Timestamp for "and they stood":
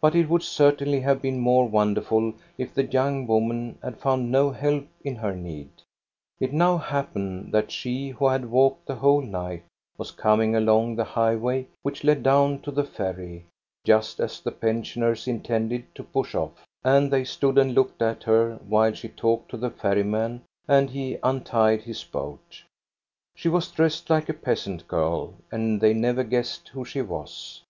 16.82-17.56